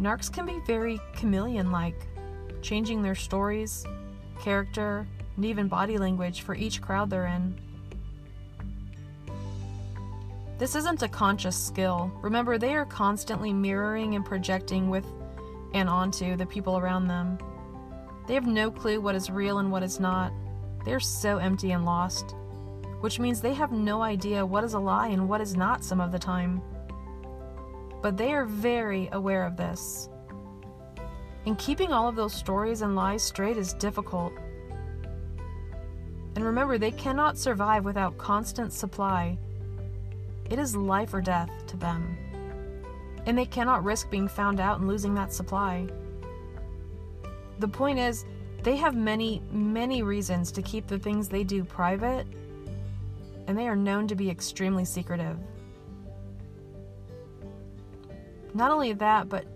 Narcs 0.00 0.32
can 0.32 0.46
be 0.46 0.60
very 0.66 1.00
chameleon 1.14 1.72
like, 1.72 2.06
changing 2.62 3.02
their 3.02 3.14
stories, 3.14 3.84
character, 4.40 5.06
and 5.36 5.44
even 5.44 5.68
body 5.68 5.98
language 5.98 6.42
for 6.42 6.54
each 6.54 6.80
crowd 6.80 7.10
they're 7.10 7.26
in. 7.26 7.58
This 10.58 10.74
isn't 10.74 11.02
a 11.02 11.08
conscious 11.08 11.56
skill. 11.56 12.10
Remember, 12.22 12.58
they 12.58 12.74
are 12.74 12.84
constantly 12.84 13.52
mirroring 13.52 14.16
and 14.16 14.24
projecting 14.24 14.88
with 14.90 15.04
and 15.74 15.88
onto 15.88 16.36
the 16.36 16.46
people 16.46 16.78
around 16.78 17.08
them. 17.08 17.38
They 18.26 18.34
have 18.34 18.46
no 18.46 18.70
clue 18.70 19.00
what 19.00 19.14
is 19.14 19.30
real 19.30 19.58
and 19.58 19.70
what 19.70 19.82
is 19.82 20.00
not. 20.00 20.32
They're 20.84 21.00
so 21.00 21.38
empty 21.38 21.72
and 21.72 21.84
lost 21.84 22.34
which 23.00 23.20
means 23.20 23.40
they 23.40 23.54
have 23.54 23.72
no 23.72 24.02
idea 24.02 24.44
what 24.44 24.64
is 24.64 24.74
a 24.74 24.78
lie 24.78 25.08
and 25.08 25.28
what 25.28 25.40
is 25.40 25.56
not 25.56 25.84
some 25.84 26.00
of 26.00 26.10
the 26.10 26.18
time. 26.18 26.60
But 28.02 28.16
they 28.16 28.32
are 28.32 28.44
very 28.44 29.08
aware 29.12 29.44
of 29.44 29.56
this. 29.56 30.08
And 31.46 31.58
keeping 31.58 31.92
all 31.92 32.08
of 32.08 32.16
those 32.16 32.34
stories 32.34 32.82
and 32.82 32.96
lies 32.96 33.22
straight 33.22 33.56
is 33.56 33.72
difficult. 33.74 34.32
And 36.34 36.44
remember, 36.44 36.78
they 36.78 36.90
cannot 36.90 37.38
survive 37.38 37.84
without 37.84 38.18
constant 38.18 38.72
supply. 38.72 39.38
It 40.50 40.58
is 40.58 40.76
life 40.76 41.14
or 41.14 41.20
death 41.20 41.50
to 41.68 41.76
them. 41.76 42.16
And 43.28 43.38
they 43.38 43.46
cannot 43.46 43.84
risk 43.84 44.10
being 44.10 44.26
found 44.26 44.58
out 44.58 44.80
and 44.80 44.88
losing 44.88 45.14
that 45.14 45.32
supply. 45.32 45.86
The 47.60 47.68
point 47.68 48.00
is, 48.00 48.24
they 48.64 48.74
have 48.76 48.96
many, 48.96 49.42
many 49.52 50.02
reasons 50.02 50.50
to 50.52 50.62
keep 50.62 50.88
the 50.88 50.98
things 50.98 51.28
they 51.28 51.44
do 51.44 51.62
private 51.62 52.26
and 53.46 53.56
they 53.56 53.68
are 53.68 53.76
known 53.76 54.08
to 54.08 54.14
be 54.14 54.28
extremely 54.28 54.84
secretive. 54.84 55.38
Not 58.54 58.70
only 58.70 58.92
that, 58.94 59.28
but 59.28 59.46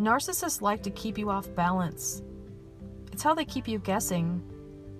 narcissists 0.00 0.62
like 0.62 0.82
to 0.82 0.90
keep 0.90 1.18
you 1.18 1.30
off 1.30 1.54
balance. 1.54 2.22
It's 3.12 3.22
how 3.22 3.34
they 3.34 3.44
keep 3.44 3.68
you 3.68 3.78
guessing, 3.78 4.42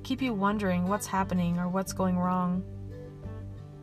keep 0.02 0.20
you 0.20 0.34
wondering 0.34 0.86
what's 0.88 1.06
happening 1.06 1.58
or 1.58 1.68
what's 1.68 1.92
going 1.92 2.18
wrong. 2.18 2.62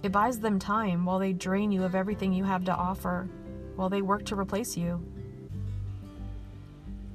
It 0.04 0.12
buys 0.12 0.40
them 0.40 0.60
time 0.60 1.06
while 1.06 1.20
they 1.20 1.34
drain 1.34 1.72
you 1.72 1.84
of 1.84 1.96
everything 1.96 2.34
you 2.34 2.44
have 2.44 2.66
to 2.66 2.76
offer, 2.76 3.30
while 3.82 3.90
they 3.90 4.04
work 4.04 4.24
to 4.24 4.36
replace 4.36 4.78
you. 4.78 5.04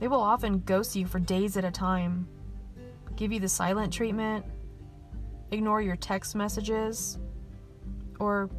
They 0.00 0.08
will 0.08 0.20
often 0.20 0.58
ghost 0.66 0.96
you 0.96 1.06
for 1.06 1.20
days 1.20 1.56
at 1.56 1.64
a 1.64 1.70
time, 1.70 2.26
give 3.14 3.32
you 3.32 3.38
the 3.38 3.48
silent 3.48 3.92
treatment, 3.92 4.44
ignore 5.52 5.80
your 5.80 5.94
text 5.94 6.34
messages, 6.34 7.18
or 8.18 8.50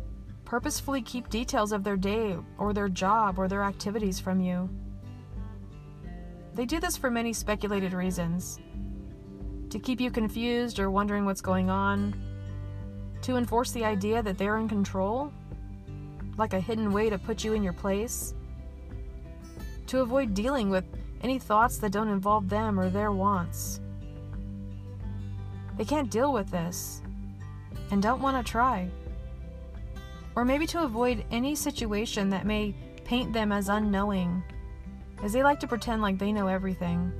purposefully 0.45 1.01
keep 1.01 1.27
details 1.27 1.73
of 1.73 1.83
their 1.83 1.97
day 1.97 2.37
or 2.57 2.71
their 2.71 2.87
job 2.87 3.37
or 3.37 3.49
their 3.49 3.63
activities 3.63 4.21
from 4.21 4.39
you. 4.39 4.69
They 6.53 6.63
do 6.63 6.79
this 6.79 6.95
for 6.95 7.11
many 7.11 7.33
speculated 7.33 7.91
reasons 7.91 8.61
to 9.69 9.79
keep 9.79 9.99
you 9.99 10.11
confused 10.11 10.79
or 10.79 10.89
wondering 10.89 11.25
what's 11.25 11.41
going 11.41 11.69
on, 11.69 12.15
to 13.23 13.35
enforce 13.35 13.73
the 13.73 13.83
idea 13.83 14.23
that 14.23 14.37
they're 14.37 14.59
in 14.59 14.69
control, 14.69 15.33
like 16.37 16.53
a 16.53 16.59
hidden 16.59 16.91
way 16.91 17.09
to 17.09 17.17
put 17.17 17.43
you 17.43 17.53
in 17.53 17.63
your 17.63 17.73
place, 17.73 18.33
to 19.87 20.01
avoid 20.01 20.33
dealing 20.33 20.69
with 20.69 20.85
any 21.21 21.39
thoughts 21.39 21.77
that 21.79 21.91
don't 21.91 22.09
involve 22.09 22.49
them 22.49 22.79
or 22.79 22.89
their 22.89 23.11
wants. 23.11 23.79
They 25.77 25.85
can't 25.85 26.09
deal 26.09 26.33
with 26.33 26.49
this 26.49 27.01
and 27.91 28.01
don't 28.01 28.21
want 28.21 28.43
to 28.43 28.51
try 28.51 28.89
or 30.37 30.45
maybe 30.45 30.67
to 30.67 30.83
avoid 30.83 31.25
any 31.31 31.55
situation 31.55 32.29
that 32.29 32.45
may 32.45 32.71
paint 33.05 33.33
them 33.33 33.51
as 33.51 33.69
unknowing, 33.69 34.43
as 35.23 35.33
they 35.33 35.41
like 35.41 35.59
to 35.59 35.67
pretend 35.67 35.99
like 35.99 36.19
they 36.19 36.31
know 36.31 36.45
everything. 36.45 37.11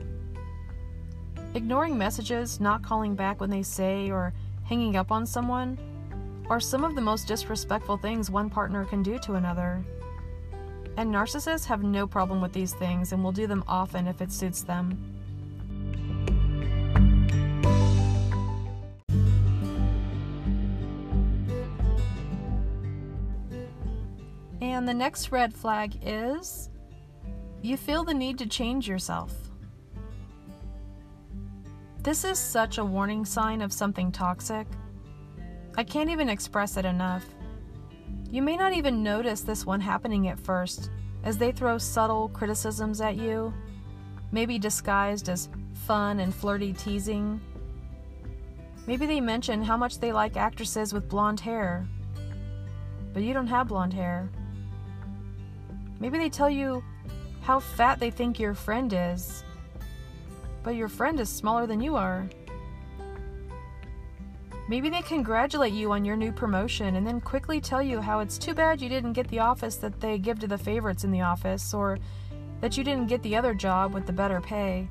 Ignoring 1.55 1.97
messages, 1.97 2.59
not 2.59 2.83
calling 2.83 3.15
back 3.15 3.41
when 3.41 3.49
they 3.49 3.63
say, 3.63 4.11
or 4.11 4.35
hanging 4.65 4.95
up 4.95 5.11
on 5.11 5.25
someone 5.25 5.79
are 6.49 6.59
some 6.59 6.83
of 6.83 6.95
the 6.95 7.01
most 7.01 7.27
disrespectful 7.27 7.97
things 7.97 8.29
one 8.29 8.49
partner 8.49 8.85
can 8.85 9.03
do 9.03 9.19
to 9.19 9.33
another. 9.33 9.83
And 10.95 11.13
narcissists 11.13 11.65
have 11.65 11.83
no 11.83 12.07
problem 12.07 12.41
with 12.41 12.53
these 12.53 12.73
things 12.73 13.11
and 13.11 13.23
will 13.23 13.31
do 13.31 13.47
them 13.47 13.63
often 13.67 14.07
if 14.07 14.21
it 14.21 14.31
suits 14.31 14.63
them. 14.63 14.97
And 24.61 24.87
the 24.87 24.93
next 24.93 25.31
red 25.31 25.53
flag 25.53 25.99
is 26.01 26.69
you 27.61 27.77
feel 27.77 28.03
the 28.03 28.13
need 28.13 28.37
to 28.37 28.45
change 28.45 28.87
yourself. 28.87 29.33
This 32.03 32.23
is 32.23 32.39
such 32.39 32.77
a 32.77 32.85
warning 32.85 33.25
sign 33.25 33.61
of 33.61 33.73
something 33.73 34.11
toxic. 34.11 34.65
I 35.77 35.83
can't 35.83 36.09
even 36.09 36.27
express 36.27 36.75
it 36.75 36.85
enough. 36.85 37.23
You 38.31 38.41
may 38.41 38.57
not 38.57 38.73
even 38.73 39.03
notice 39.03 39.41
this 39.41 39.63
one 39.63 39.79
happening 39.79 40.27
at 40.27 40.39
first, 40.39 40.89
as 41.23 41.37
they 41.37 41.51
throw 41.51 41.77
subtle 41.77 42.29
criticisms 42.29 42.99
at 42.99 43.15
you, 43.15 43.53
maybe 44.31 44.57
disguised 44.57 45.29
as 45.29 45.49
fun 45.85 46.19
and 46.19 46.33
flirty 46.33 46.73
teasing. 46.73 47.39
Maybe 48.87 49.05
they 49.05 49.21
mention 49.21 49.61
how 49.61 49.77
much 49.77 49.99
they 49.99 50.11
like 50.11 50.35
actresses 50.35 50.93
with 50.93 51.07
blonde 51.07 51.39
hair, 51.39 51.87
but 53.13 53.21
you 53.21 53.33
don't 53.33 53.47
have 53.47 53.67
blonde 53.67 53.93
hair. 53.93 54.29
Maybe 55.99 56.17
they 56.17 56.29
tell 56.29 56.49
you 56.49 56.83
how 57.41 57.59
fat 57.59 57.99
they 57.99 58.09
think 58.09 58.39
your 58.39 58.55
friend 58.55 58.91
is, 58.95 59.43
but 60.63 60.75
your 60.75 60.87
friend 60.87 61.19
is 61.19 61.29
smaller 61.29 61.67
than 61.67 61.81
you 61.81 61.95
are. 61.95 62.27
Maybe 64.69 64.89
they 64.89 65.01
congratulate 65.01 65.71
you 65.71 65.93
on 65.93 66.03
your 66.03 66.17
new 66.17 66.33
promotion 66.33 66.97
and 66.97 67.07
then 67.07 67.21
quickly 67.21 67.61
tell 67.61 67.81
you 67.81 68.01
how 68.01 68.19
it's 68.19 68.37
too 68.37 68.53
bad 68.53 68.81
you 68.81 68.89
didn't 68.89 69.13
get 69.13 69.27
the 69.29 69.39
office 69.39 69.77
that 69.77 70.01
they 70.01 70.17
give 70.17 70.39
to 70.39 70.47
the 70.47 70.57
favorites 70.57 71.05
in 71.05 71.11
the 71.11 71.21
office, 71.21 71.73
or 71.73 71.97
that 72.59 72.75
you 72.75 72.83
didn't 72.83 73.07
get 73.07 73.23
the 73.23 73.35
other 73.35 73.53
job 73.53 73.93
with 73.93 74.05
the 74.05 74.11
better 74.11 74.41
pay. 74.41 74.89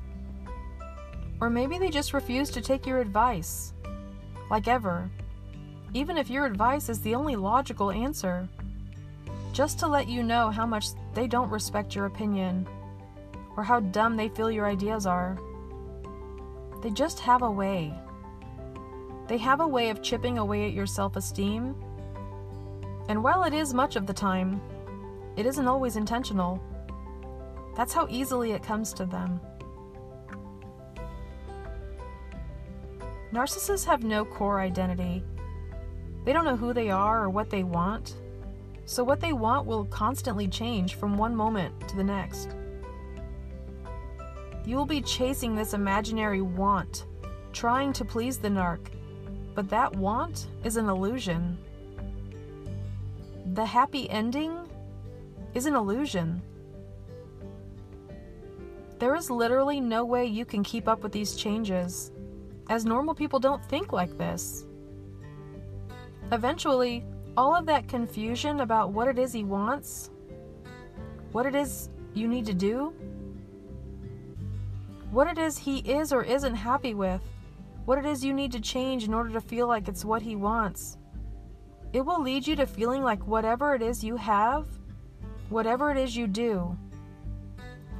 Or 1.39 1.49
maybe 1.49 1.77
they 1.77 1.89
just 1.89 2.13
refuse 2.13 2.49
to 2.51 2.61
take 2.61 2.87
your 2.87 2.99
advice. 2.99 3.73
Like 4.49 4.67
ever. 4.67 5.11
Even 5.93 6.17
if 6.17 6.29
your 6.29 6.45
advice 6.45 6.89
is 6.89 7.01
the 7.01 7.13
only 7.13 7.35
logical 7.35 7.91
answer. 7.91 8.49
Just 9.53 9.77
to 9.79 9.87
let 9.87 10.07
you 10.07 10.23
know 10.23 10.49
how 10.49 10.65
much 10.65 10.87
they 11.13 11.27
don't 11.27 11.51
respect 11.51 11.93
your 11.93 12.07
opinion. 12.07 12.67
Or 13.55 13.63
how 13.63 13.81
dumb 13.81 14.15
they 14.15 14.29
feel 14.29 14.49
your 14.49 14.65
ideas 14.65 15.05
are. 15.05 15.37
They 16.81 16.89
just 16.89 17.19
have 17.19 17.43
a 17.43 17.51
way. 17.51 17.93
They 19.27 19.37
have 19.37 19.59
a 19.59 19.67
way 19.67 19.89
of 19.89 20.01
chipping 20.01 20.37
away 20.37 20.67
at 20.67 20.73
your 20.73 20.85
self 20.85 21.15
esteem. 21.15 21.75
And 23.09 23.23
while 23.23 23.43
it 23.43 23.53
is 23.53 23.73
much 23.73 23.95
of 23.95 24.07
the 24.07 24.13
time, 24.13 24.61
it 25.35 25.45
isn't 25.45 25.67
always 25.67 25.95
intentional. 25.95 26.61
That's 27.75 27.93
how 27.93 28.07
easily 28.09 28.53
it 28.53 28.63
comes 28.63 28.93
to 28.93 29.05
them. 29.05 29.39
Narcissists 33.33 33.85
have 33.85 34.03
no 34.03 34.25
core 34.25 34.59
identity. 34.59 35.23
They 36.25 36.33
don't 36.33 36.45
know 36.45 36.55
who 36.55 36.73
they 36.73 36.89
are 36.89 37.23
or 37.23 37.29
what 37.29 37.49
they 37.49 37.63
want. 37.63 38.15
So, 38.85 39.03
what 39.03 39.19
they 39.19 39.33
want 39.33 39.67
will 39.67 39.85
constantly 39.85 40.47
change 40.47 40.95
from 40.95 41.17
one 41.17 41.35
moment 41.35 41.87
to 41.89 41.95
the 41.97 42.03
next. 42.03 42.55
You 44.65 44.75
will 44.75 44.85
be 44.85 45.01
chasing 45.01 45.55
this 45.55 45.73
imaginary 45.73 46.41
want, 46.41 47.05
trying 47.51 47.93
to 47.93 48.05
please 48.05 48.37
the 48.37 48.49
narc, 48.49 48.87
but 49.57 49.69
that 49.69 49.95
want 49.95 50.45
is 50.63 50.77
an 50.77 50.87
illusion. 50.87 51.57
The 53.55 53.65
happy 53.65 54.07
ending 54.07 54.55
is 55.55 55.65
an 55.65 55.73
illusion. 55.73 56.43
There 58.99 59.15
is 59.15 59.31
literally 59.31 59.81
no 59.81 60.05
way 60.05 60.27
you 60.27 60.45
can 60.45 60.63
keep 60.63 60.87
up 60.87 61.01
with 61.01 61.11
these 61.11 61.35
changes, 61.35 62.11
as 62.69 62.85
normal 62.85 63.15
people 63.15 63.39
don't 63.39 63.65
think 63.65 63.91
like 63.91 64.15
this. 64.19 64.67
Eventually, 66.31 67.03
all 67.35 67.55
of 67.55 67.65
that 67.65 67.87
confusion 67.87 68.59
about 68.59 68.91
what 68.91 69.07
it 69.07 69.17
is 69.17 69.33
he 69.33 69.43
wants, 69.43 70.11
what 71.31 71.47
it 71.47 71.55
is 71.55 71.89
you 72.13 72.27
need 72.27 72.45
to 72.45 72.53
do, 72.53 72.93
what 75.09 75.25
it 75.25 75.39
is 75.39 75.57
he 75.57 75.79
is 75.79 76.13
or 76.13 76.21
isn't 76.21 76.53
happy 76.53 76.93
with, 76.93 77.21
what 77.87 77.97
it 77.97 78.05
is 78.05 78.21
you 78.21 78.33
need 78.33 78.51
to 78.51 78.59
change 78.59 79.05
in 79.05 79.13
order 79.13 79.29
to 79.29 79.39
feel 79.39 79.65
like 79.65 79.87
it's 79.87 80.03
what 80.03 80.21
he 80.21 80.35
wants. 80.35 80.97
It 81.93 82.01
will 82.01 82.21
lead 82.21 82.45
you 82.45 82.53
to 82.57 82.65
feeling 82.65 83.01
like 83.01 83.25
whatever 83.25 83.75
it 83.75 83.81
is 83.81 84.03
you 84.03 84.17
have, 84.17 84.67
whatever 85.47 85.89
it 85.89 85.97
is 85.97 86.13
you 86.13 86.27
do, 86.27 86.77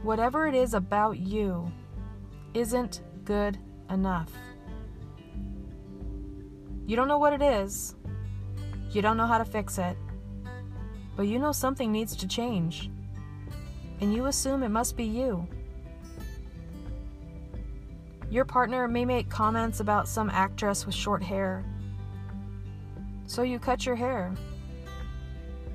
whatever 0.04 0.46
it 0.46 0.56
is 0.56 0.74
about 0.74 1.20
you, 1.20 1.72
isn't 2.54 3.00
good 3.24 3.58
enough. 3.90 4.30
You 6.86 6.98
don't 6.98 7.08
know 7.08 7.18
what 7.18 7.32
it 7.32 7.42
is, 7.42 7.96
you 8.92 9.02
don't 9.02 9.16
know 9.16 9.26
how 9.26 9.38
to 9.38 9.46
fix 9.46 9.78
it, 9.78 9.96
but 11.16 11.28
you 11.28 11.40
know 11.40 11.54
something 11.54 11.94
needs 11.94 12.14
to 12.18 12.28
change, 12.28 12.92
and 14.02 14.14
you 14.14 14.26
assume 14.26 14.64
it 14.64 14.70
must 14.70 14.98
be 14.98 15.06
you. 15.06 15.48
Your 18.30 18.44
partner 18.44 18.88
may 18.88 19.06
make 19.06 19.30
comments 19.30 19.80
about 19.80 20.08
some 20.08 20.30
actress 20.30 20.86
with 20.86 20.94
short 20.94 21.24
hair. 21.24 21.64
So 23.26 23.44
you 23.44 23.58
cut 23.58 23.86
your 23.86 23.96
hair. 23.96 24.36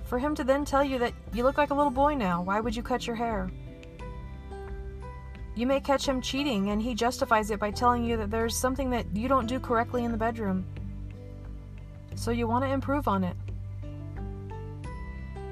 For 0.05 0.19
him 0.19 0.35
to 0.35 0.45
then 0.45 0.65
tell 0.65 0.85
you 0.85 0.99
that 0.99 1.15
you 1.33 1.45
look 1.45 1.57
like 1.57 1.71
a 1.71 1.75
little 1.75 1.91
boy 1.91 2.15
now, 2.15 2.43
why 2.43 2.61
would 2.61 2.77
you 2.77 2.83
cut 2.83 3.07
your 3.07 3.17
hair? 3.17 3.51
You 5.55 5.67
may 5.67 5.81
catch 5.81 6.07
him 6.07 6.21
cheating 6.21 6.71
and 6.71 6.83
he 6.83 6.95
justifies 6.95 7.51
it 7.51 7.59
by 7.59 7.71
telling 7.71 8.05
you 8.05 8.17
that 8.19 8.31
there's 8.31 8.57
something 8.57 8.91
that 8.91 9.07
you 9.15 9.29
don't 9.29 9.47
do 9.47 9.59
correctly 9.59 10.05
in 10.05 10.13
the 10.13 10.19
bedroom. 10.19 10.67
So 12.15 12.31
you 12.31 12.47
want 12.47 12.65
to 12.65 12.71
improve 12.71 13.09
on 13.09 13.25
it. 13.25 13.37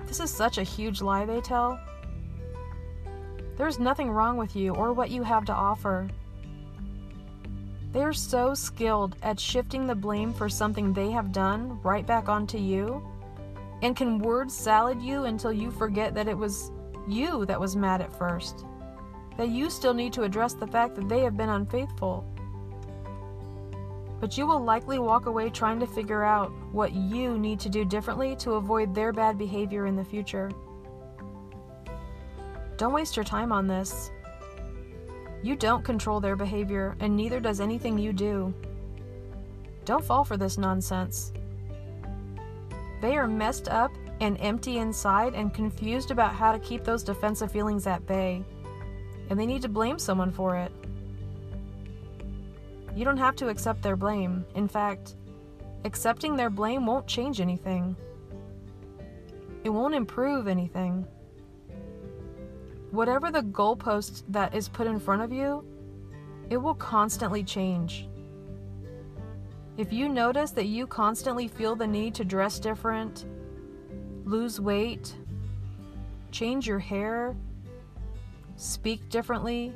This 0.06 0.20
is 0.20 0.30
such 0.30 0.58
a 0.58 0.62
huge 0.62 1.00
lie 1.00 1.24
they 1.24 1.40
tell. 1.40 1.78
There's 3.56 3.78
nothing 3.78 4.10
wrong 4.10 4.36
with 4.36 4.56
you 4.56 4.74
or 4.74 4.92
what 4.92 5.10
you 5.10 5.22
have 5.22 5.44
to 5.46 5.52
offer. 5.54 6.08
They 7.92 8.02
are 8.04 8.12
so 8.12 8.54
skilled 8.54 9.16
at 9.22 9.40
shifting 9.40 9.86
the 9.86 9.94
blame 9.94 10.32
for 10.32 10.48
something 10.48 10.92
they 10.92 11.10
have 11.10 11.32
done 11.32 11.80
right 11.82 12.06
back 12.06 12.28
onto 12.28 12.58
you 12.58 13.04
and 13.82 13.96
can 13.96 14.18
word 14.18 14.50
salad 14.50 15.00
you 15.02 15.24
until 15.24 15.52
you 15.52 15.70
forget 15.70 16.14
that 16.14 16.28
it 16.28 16.36
was 16.36 16.70
you 17.08 17.44
that 17.46 17.58
was 17.58 17.74
mad 17.74 18.00
at 18.00 18.16
first. 18.16 18.64
That 19.36 19.48
you 19.48 19.70
still 19.70 19.94
need 19.94 20.12
to 20.12 20.22
address 20.22 20.54
the 20.54 20.66
fact 20.66 20.94
that 20.96 21.08
they 21.08 21.20
have 21.20 21.36
been 21.36 21.48
unfaithful. 21.48 22.24
But 24.20 24.36
you 24.36 24.46
will 24.46 24.62
likely 24.62 24.98
walk 24.98 25.26
away 25.26 25.48
trying 25.48 25.80
to 25.80 25.86
figure 25.86 26.22
out 26.22 26.52
what 26.72 26.92
you 26.92 27.38
need 27.38 27.58
to 27.60 27.70
do 27.70 27.84
differently 27.84 28.36
to 28.36 28.52
avoid 28.52 28.94
their 28.94 29.12
bad 29.12 29.38
behavior 29.38 29.86
in 29.86 29.96
the 29.96 30.04
future. 30.04 30.50
Don't 32.76 32.92
waste 32.92 33.16
your 33.16 33.24
time 33.24 33.50
on 33.50 33.66
this. 33.66 34.10
You 35.42 35.56
don't 35.56 35.84
control 35.84 36.20
their 36.20 36.36
behavior, 36.36 36.96
and 37.00 37.16
neither 37.16 37.40
does 37.40 37.60
anything 37.60 37.98
you 37.98 38.12
do. 38.12 38.52
Don't 39.84 40.04
fall 40.04 40.24
for 40.24 40.36
this 40.36 40.58
nonsense. 40.58 41.32
They 43.00 43.16
are 43.16 43.26
messed 43.26 43.68
up 43.68 43.90
and 44.20 44.36
empty 44.40 44.78
inside 44.78 45.34
and 45.34 45.54
confused 45.54 46.10
about 46.10 46.34
how 46.34 46.52
to 46.52 46.58
keep 46.58 46.84
those 46.84 47.02
defensive 47.02 47.50
feelings 47.50 47.86
at 47.86 48.06
bay, 48.06 48.44
and 49.30 49.40
they 49.40 49.46
need 49.46 49.62
to 49.62 49.68
blame 49.68 49.98
someone 49.98 50.30
for 50.30 50.56
it. 50.56 50.72
You 52.94 53.04
don't 53.04 53.16
have 53.16 53.36
to 53.36 53.48
accept 53.48 53.82
their 53.82 53.96
blame. 53.96 54.44
In 54.54 54.68
fact, 54.68 55.14
accepting 55.84 56.36
their 56.36 56.50
blame 56.50 56.84
won't 56.84 57.06
change 57.06 57.40
anything, 57.40 57.96
it 59.64 59.70
won't 59.70 59.94
improve 59.94 60.48
anything 60.48 61.06
whatever 62.90 63.30
the 63.30 63.42
goalpost 63.42 64.22
that 64.28 64.54
is 64.54 64.68
put 64.68 64.86
in 64.86 64.98
front 64.98 65.22
of 65.22 65.32
you, 65.32 65.64
it 66.50 66.56
will 66.56 66.74
constantly 66.74 67.44
change. 67.44 68.08
If 69.76 69.92
you 69.92 70.08
notice 70.08 70.50
that 70.52 70.66
you 70.66 70.86
constantly 70.86 71.48
feel 71.48 71.76
the 71.76 71.86
need 71.86 72.14
to 72.16 72.24
dress 72.24 72.58
different, 72.58 73.24
lose 74.24 74.60
weight, 74.60 75.14
change 76.32 76.66
your 76.66 76.78
hair, 76.78 77.36
speak 78.56 79.08
differently, 79.08 79.72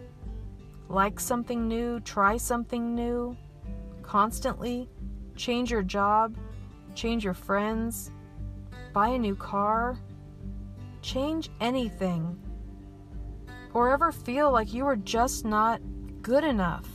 like 0.89 1.19
something 1.19 1.67
new, 1.67 2.01
try 2.01 2.37
something 2.37 2.95
new, 2.95 3.37
constantly 4.03 4.89
change 5.37 5.71
your 5.71 5.83
job, 5.83 6.37
change 6.95 7.25
your 7.25 7.35
friends, 7.35 8.11
buy 8.93 9.09
a 9.09 9.19
new 9.19 9.35
car, 9.35 9.99
change 11.03 11.51
anything 11.61 12.39
or 13.75 13.91
ever 13.91 14.13
feel 14.13 14.51
like 14.51 14.73
you 14.73 14.87
are 14.87 14.97
just 14.97 15.45
not 15.45 15.81
good 16.23 16.45
enough. 16.45 16.89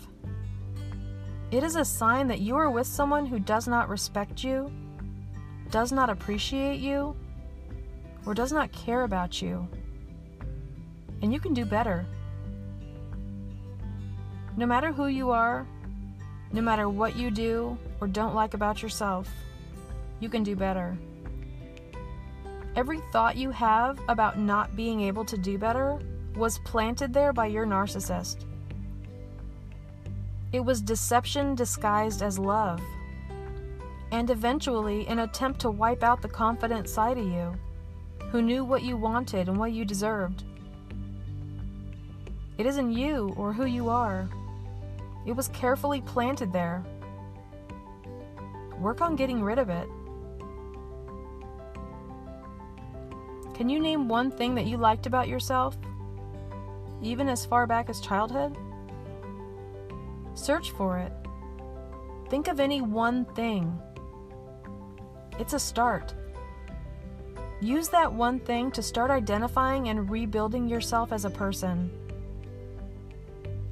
It 1.51 1.63
is 1.63 1.75
a 1.75 1.85
sign 1.85 2.27
that 2.27 2.39
you 2.39 2.55
are 2.55 2.71
with 2.71 2.87
someone 2.87 3.25
who 3.25 3.39
does 3.39 3.67
not 3.67 3.89
respect 3.89 4.43
you, 4.43 4.71
does 5.69 5.91
not 5.91 6.09
appreciate 6.09 6.79
you, 6.79 7.15
or 8.25 8.33
does 8.33 8.51
not 8.51 8.71
care 8.71 9.03
about 9.03 9.41
you. 9.41 9.67
And 11.21 11.33
you 11.33 11.39
can 11.39 11.53
do 11.53 11.65
better. 11.65 12.05
No 14.55 14.65
matter 14.65 14.91
who 14.91 15.07
you 15.07 15.31
are, 15.31 15.67
no 16.51 16.61
matter 16.61 16.89
what 16.89 17.15
you 17.15 17.29
do 17.29 17.77
or 17.99 18.07
don't 18.07 18.35
like 18.35 18.53
about 18.53 18.81
yourself, 18.81 19.29
you 20.19 20.29
can 20.29 20.43
do 20.43 20.55
better. 20.55 20.97
Every 22.75 22.99
thought 23.11 23.35
you 23.35 23.51
have 23.51 23.99
about 24.07 24.39
not 24.39 24.75
being 24.75 25.01
able 25.01 25.25
to 25.25 25.37
do 25.37 25.57
better 25.57 25.99
was 26.35 26.59
planted 26.59 27.13
there 27.13 27.33
by 27.33 27.47
your 27.47 27.65
narcissist. 27.65 28.45
It 30.51 30.61
was 30.61 30.81
deception 30.81 31.55
disguised 31.55 32.21
as 32.21 32.39
love, 32.39 32.81
and 34.11 34.29
eventually 34.29 35.05
an 35.07 35.19
attempt 35.19 35.59
to 35.61 35.69
wipe 35.69 36.03
out 36.03 36.21
the 36.21 36.27
confident 36.27 36.89
side 36.89 37.17
of 37.17 37.25
you, 37.25 37.53
who 38.31 38.41
knew 38.41 38.63
what 38.63 38.83
you 38.83 38.97
wanted 38.97 39.47
and 39.47 39.57
what 39.57 39.71
you 39.71 39.85
deserved. 39.85 40.43
It 42.57 42.65
isn't 42.65 42.91
you 42.91 43.33
or 43.37 43.53
who 43.53 43.65
you 43.65 43.89
are, 43.89 44.27
it 45.25 45.35
was 45.35 45.49
carefully 45.49 46.01
planted 46.01 46.51
there. 46.51 46.83
Work 48.79 49.01
on 49.01 49.15
getting 49.15 49.43
rid 49.43 49.59
of 49.59 49.69
it. 49.69 49.87
Can 53.53 53.69
you 53.69 53.79
name 53.79 54.07
one 54.07 54.31
thing 54.31 54.55
that 54.55 54.65
you 54.65 54.77
liked 54.77 55.05
about 55.05 55.27
yourself? 55.27 55.77
Even 57.01 57.29
as 57.29 57.45
far 57.45 57.65
back 57.65 57.89
as 57.89 58.01
childhood? 58.01 58.57
Search 60.33 60.71
for 60.71 60.97
it. 60.97 61.11
Think 62.29 62.47
of 62.47 62.59
any 62.59 62.81
one 62.81 63.25
thing. 63.35 63.77
It's 65.39 65.53
a 65.53 65.59
start. 65.59 66.13
Use 67.61 67.89
that 67.89 68.13
one 68.13 68.39
thing 68.39 68.71
to 68.71 68.81
start 68.81 69.11
identifying 69.11 69.89
and 69.89 70.09
rebuilding 70.09 70.69
yourself 70.69 71.11
as 71.11 71.25
a 71.25 71.29
person. 71.29 71.91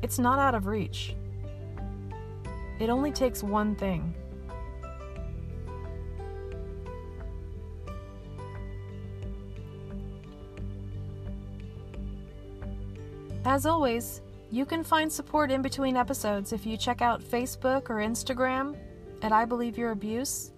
It's 0.02 0.20
not 0.20 0.40
out 0.40 0.56
of 0.56 0.68
reach. 0.68 1.16
It 2.80 2.90
only 2.90 3.12
takes 3.12 3.42
one 3.42 3.76
thing. 3.76 4.13
As 13.47 13.65
always, 13.65 14.21
you 14.51 14.65
can 14.65 14.83
find 14.83 15.10
support 15.10 15.51
in 15.51 15.62
between 15.62 15.95
episodes 15.95 16.51
if 16.51 16.65
you 16.65 16.75
check 16.75 17.01
out 17.01 17.21
Facebook 17.21 17.89
or 17.89 17.95
Instagram 17.95 18.75
at 19.21 19.31
I 19.31 19.45
Believe 19.45 19.77
Your 19.77 19.91
Abuse. 19.91 20.51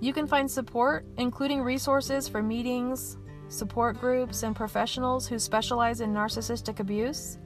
You 0.00 0.14
can 0.14 0.26
find 0.26 0.50
support, 0.50 1.04
including 1.18 1.60
resources 1.60 2.26
for 2.26 2.42
meetings, 2.42 3.18
support 3.48 4.00
groups, 4.00 4.42
and 4.44 4.56
professionals 4.56 5.28
who 5.28 5.38
specialize 5.38 6.00
in 6.00 6.14
narcissistic 6.14 6.80
abuse, 6.80 7.36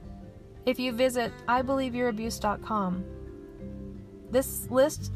if 0.65 0.79
you 0.79 0.93
visit 0.93 1.33
IBelieveYourAbuse.com. 1.49 3.03
This 4.31 4.71
list 4.71 5.11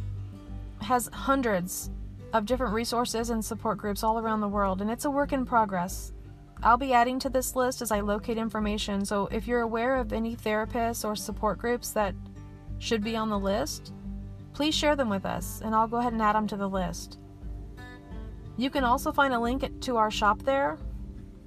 has 0.81 1.09
hundreds 1.13 1.91
of 2.33 2.45
different 2.45 2.73
resources 2.73 3.29
and 3.29 3.43
support 3.43 3.77
groups 3.77 4.03
all 4.03 4.19
around 4.19 4.41
the 4.41 4.49
world, 4.49 4.81
and 4.81 4.91
it's 4.91 5.05
a 5.05 5.11
work 5.11 5.31
in 5.31 5.45
progress. 5.45 6.11
I'll 6.67 6.75
be 6.75 6.91
adding 6.91 7.17
to 7.19 7.29
this 7.29 7.55
list 7.55 7.81
as 7.81 7.93
I 7.93 8.01
locate 8.01 8.37
information, 8.37 9.05
so 9.05 9.29
if 9.31 9.47
you're 9.47 9.61
aware 9.61 9.95
of 9.95 10.11
any 10.11 10.35
therapists 10.35 11.07
or 11.07 11.15
support 11.15 11.59
groups 11.59 11.91
that 11.91 12.13
should 12.77 13.01
be 13.01 13.15
on 13.15 13.29
the 13.29 13.39
list, 13.39 13.93
please 14.51 14.75
share 14.75 14.93
them 14.93 15.07
with 15.07 15.25
us 15.25 15.61
and 15.63 15.73
I'll 15.73 15.87
go 15.87 15.95
ahead 15.95 16.11
and 16.11 16.21
add 16.21 16.35
them 16.35 16.45
to 16.47 16.57
the 16.57 16.67
list. 16.67 17.19
You 18.57 18.69
can 18.69 18.83
also 18.83 19.13
find 19.13 19.33
a 19.33 19.39
link 19.39 19.79
to 19.79 19.95
our 19.95 20.11
shop 20.11 20.43
there. 20.43 20.77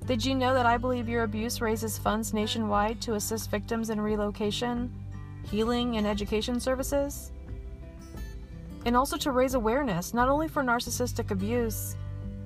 Did 0.07 0.25
you 0.25 0.35
know 0.35 0.55
that 0.55 0.65
I 0.65 0.79
Believe 0.79 1.07
Your 1.07 1.25
Abuse 1.25 1.61
raises 1.61 1.99
funds 1.99 2.33
nationwide 2.33 3.03
to 3.03 3.13
assist 3.13 3.51
victims 3.51 3.91
in 3.91 4.01
relocation, 4.01 4.91
healing, 5.51 5.99
and 5.99 6.07
education 6.07 6.59
services? 6.59 7.31
And 8.87 8.97
also 8.97 9.19
to 9.19 9.33
raise 9.33 9.53
awareness, 9.53 10.15
not 10.15 10.31
only 10.31 10.49
for 10.49 10.63
narcissistic 10.63 11.31
abuse, 11.31 11.95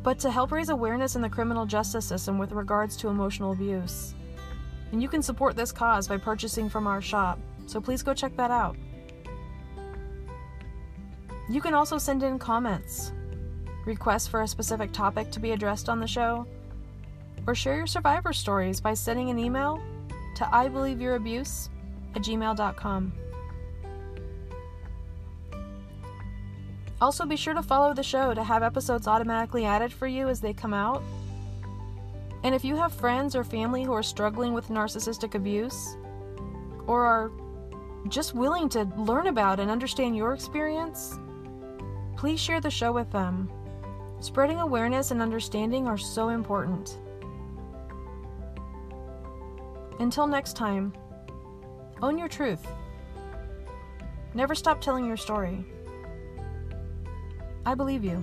but 0.05 0.19
to 0.21 0.31
help 0.31 0.53
raise 0.53 0.69
awareness 0.69 1.17
in 1.17 1.23
the 1.23 1.29
criminal 1.29 1.65
justice 1.65 2.05
system 2.05 2.39
with 2.39 2.53
regards 2.53 2.95
to 2.99 3.09
emotional 3.09 3.53
abuse. 3.53 4.15
And 4.93 5.03
you 5.03 5.09
can 5.09 5.23
support 5.23 5.57
this 5.57 5.73
cause 5.73 6.07
by 6.07 6.19
purchasing 6.19 6.69
from 6.69 6.87
our 6.87 7.01
shop, 7.01 7.41
so 7.67 7.81
please 7.81 8.03
go 8.03 8.13
check 8.13 8.37
that 8.37 8.51
out. 8.51 8.77
You 11.49 11.61
can 11.61 11.75
also 11.75 11.97
send 11.97 12.23
in 12.23 12.39
comments, 12.39 13.13
requests 13.87 14.29
for 14.29 14.43
a 14.43 14.49
specific 14.49 14.93
topic 14.93 15.31
to 15.33 15.41
be 15.41 15.53
addressed 15.53 15.89
on 15.89 16.01
the 16.01 16.07
show, 16.07 16.47
or 17.47 17.55
share 17.55 17.77
your 17.77 17.87
survivor 17.87 18.33
stories 18.33 18.81
by 18.81 18.95
sending 18.95 19.31
an 19.31 19.39
email 19.39 19.83
to 20.37 20.45
IBelieveYourAbuse 20.45 21.71
at 22.15 22.23
gmail.com. 22.23 23.13
Also, 27.05 27.27
be 27.27 27.37
sure 27.37 27.53
to 27.53 27.63
follow 27.63 27.93
the 27.93 28.03
show 28.03 28.33
to 28.33 28.43
have 28.43 28.63
episodes 28.63 29.07
automatically 29.07 29.67
added 29.67 29.93
for 29.93 30.07
you 30.07 30.27
as 30.27 30.41
they 30.41 30.55
come 30.55 30.73
out. 30.73 31.03
And 32.43 32.55
if 32.55 32.65
you 32.65 32.77
have 32.77 32.95
friends 32.95 33.37
or 33.37 33.45
family 33.45 33.83
who 33.83 33.93
are 33.93 34.03
struggling 34.03 34.55
with 34.55 34.69
narcissistic 34.69 35.35
abuse, 35.35 35.99
or 36.87 37.05
are 37.05 37.31
just 38.09 38.35
willing 38.35 38.71
to 38.71 38.85
learn 38.97 39.27
about 39.27 39.61
and 39.61 39.71
understand 39.71 40.17
your 40.17 40.33
experience, 40.33 41.19
please 42.17 42.41
share 42.41 42.63
the 42.63 42.71
show 42.71 42.91
with 42.91 43.13
them. 43.13 43.53
Spreading 44.21 44.61
awareness 44.61 45.11
and 45.11 45.21
understanding 45.21 45.87
are 45.87 45.99
so 45.99 46.31
important. 46.31 46.97
Until 50.01 50.27
next 50.27 50.57
time, 50.57 50.95
own 52.01 52.17
your 52.17 52.29
truth. 52.29 52.67
Never 54.33 54.55
stop 54.55 54.81
telling 54.81 55.05
your 55.05 55.19
story. 55.19 55.67
I 57.67 57.75
believe 57.75 58.05
you. 58.05 58.23